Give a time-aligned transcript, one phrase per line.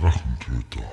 [0.00, 0.84] Drachentöter.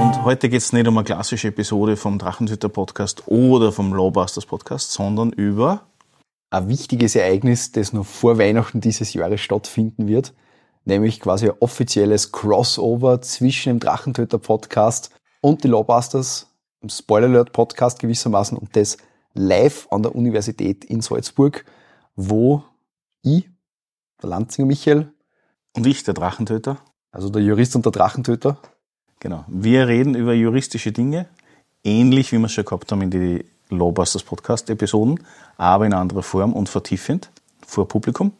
[0.00, 4.46] Und heute geht es nicht um eine klassische Episode vom Drachenzüchter Podcast oder vom Lawbusters
[4.46, 5.86] Podcast, sondern über
[6.50, 10.34] ein wichtiges Ereignis, das noch vor Weihnachten dieses Jahres stattfinden wird,
[10.84, 15.10] nämlich quasi ein offizielles Crossover zwischen dem Drachentöter Podcast
[15.40, 16.51] und die Lawbusters,
[16.82, 18.98] dem Spoiler Alert Podcast gewissermaßen und das
[19.34, 21.64] live an der Universität in Salzburg,
[22.16, 22.62] wo
[23.22, 23.48] ich,
[24.22, 25.12] der Lanzinger Michael,
[25.74, 26.78] und ich, der Drachentöter.
[27.10, 28.58] also der Jurist und der Drachentöter,
[29.22, 29.44] Genau.
[29.46, 31.28] Wir reden über juristische Dinge,
[31.84, 35.20] ähnlich wie wir es schon gehabt haben in die Lawbusters Podcast Episoden,
[35.56, 37.30] aber in anderer Form und vertiefend
[37.64, 38.32] vor Publikum.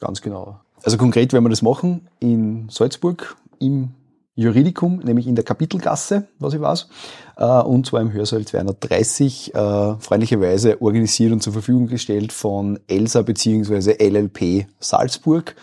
[0.00, 0.58] Ganz genau.
[0.82, 3.92] Also konkret werden wir das machen in Salzburg im
[4.36, 6.88] Juridikum, nämlich in der Kapitelgasse, was ich weiß,
[7.36, 13.22] äh, und zwar im Hörsaal 230, äh, freundlicherweise organisiert und zur Verfügung gestellt von ELSA
[13.22, 13.92] bzw.
[13.98, 15.54] LLP Salzburg,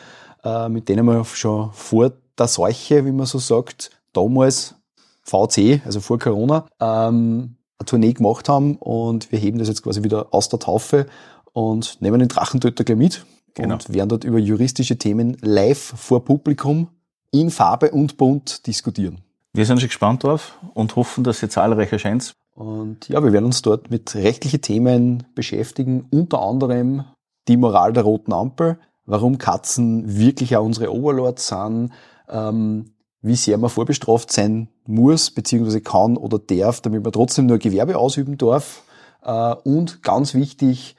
[0.43, 4.75] äh, mit denen wir schon vor der Seuche, wie man so sagt, damals
[5.23, 10.03] VC, also vor Corona, ähm, eine Tournee gemacht haben und wir heben das jetzt quasi
[10.03, 11.07] wieder aus der Taufe
[11.51, 13.73] und nehmen den Drachentöter gleich mit Genau.
[13.73, 16.87] und werden dort über juristische Themen live vor Publikum
[17.31, 19.21] in Farbe und Bunt diskutieren.
[19.53, 22.33] Wir sind schon gespannt drauf und hoffen, dass ihr zahlreich erscheint.
[22.53, 27.05] Und ja, wir werden uns dort mit rechtlichen Themen beschäftigen, unter anderem
[27.47, 31.91] die Moral der roten Ampel, warum Katzen wirklich auch unsere Overlords sind,
[32.29, 37.57] ähm, wie sehr man vorbestraft sein muss, beziehungsweise kann oder darf, damit man trotzdem nur
[37.57, 38.83] Gewerbe ausüben darf.
[39.23, 40.95] Äh, und ganz wichtig,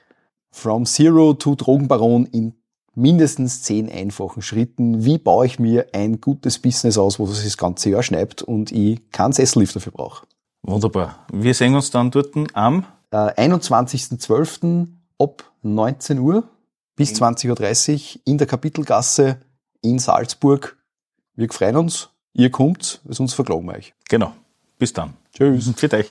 [0.51, 2.55] from Zero to Drogenbaron in
[2.95, 5.05] mindestens zehn einfachen Schritten.
[5.05, 8.71] Wie baue ich mir ein gutes Business aus, wo es das ganze Jahr schneibt und
[8.73, 10.27] ich keinen Sessellift dafür brauche?
[10.63, 11.27] Wunderbar.
[11.33, 14.87] Wir sehen uns dann dort am Äh, 21.12.
[15.19, 16.45] ab 19 Uhr
[16.97, 19.39] bis 20.30 Uhr in der Kapitelgasse
[19.83, 20.77] in Salzburg.
[21.35, 23.95] Wir freuen uns, ihr kommt, es uns verklagen wir euch.
[24.09, 24.33] Genau.
[24.79, 25.15] Bis dann.
[25.33, 25.71] Tschüss.
[25.77, 26.01] Für euch.